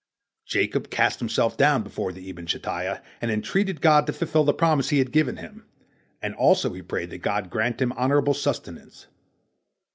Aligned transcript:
Jacob 0.47 0.89
cast 0.89 1.19
himself 1.19 1.55
down 1.55 1.83
before 1.83 2.11
the 2.11 2.27
Eben 2.27 2.47
Shetiyah, 2.47 3.03
and 3.21 3.29
entreated 3.29 3.81
God 3.81 4.07
to 4.07 4.13
fulfil 4.13 4.43
the 4.43 4.51
promise 4.51 4.89
He 4.89 4.97
had 4.97 5.11
given 5.11 5.37
him, 5.37 5.63
and 6.23 6.33
also 6.33 6.73
he 6.73 6.81
prayed 6.81 7.11
that 7.11 7.19
God 7.19 7.51
grant 7.51 7.79
him 7.79 7.91
honorable 7.91 8.33
sustenance. 8.33 9.05